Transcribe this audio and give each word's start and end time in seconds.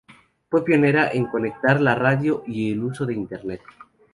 Fue 0.49 0.65
pionera 0.65 1.11
en 1.13 1.27
conectar 1.27 1.79
la 1.79 1.93
radio 1.93 2.41
y 2.47 2.71
el 2.71 2.83
uso 2.83 3.05
de 3.05 3.13
internet. 3.13 3.61